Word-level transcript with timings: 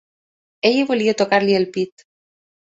Ella 0.69 0.87
volia 0.93 1.15
tocar-li 1.21 1.61
el 1.61 1.71
pit. 1.79 2.09